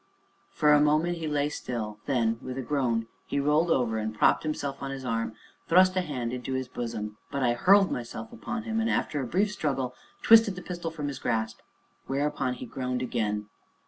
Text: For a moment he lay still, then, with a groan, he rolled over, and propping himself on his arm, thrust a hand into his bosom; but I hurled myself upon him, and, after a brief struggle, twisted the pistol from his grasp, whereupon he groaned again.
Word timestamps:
For 0.49 0.73
a 0.73 0.81
moment 0.81 1.19
he 1.19 1.27
lay 1.27 1.47
still, 1.49 1.99
then, 2.07 2.39
with 2.41 2.57
a 2.57 2.63
groan, 2.63 3.05
he 3.27 3.39
rolled 3.39 3.69
over, 3.69 3.99
and 3.99 4.15
propping 4.17 4.49
himself 4.49 4.81
on 4.81 4.89
his 4.89 5.05
arm, 5.05 5.35
thrust 5.67 5.95
a 5.95 6.01
hand 6.01 6.33
into 6.33 6.53
his 6.53 6.67
bosom; 6.67 7.17
but 7.29 7.43
I 7.43 7.53
hurled 7.53 7.91
myself 7.91 8.33
upon 8.33 8.63
him, 8.63 8.79
and, 8.79 8.89
after 8.89 9.21
a 9.21 9.27
brief 9.27 9.51
struggle, 9.51 9.93
twisted 10.23 10.55
the 10.55 10.63
pistol 10.63 10.89
from 10.89 11.07
his 11.07 11.19
grasp, 11.19 11.59
whereupon 12.07 12.55
he 12.55 12.65
groaned 12.65 13.03
again. 13.03 13.47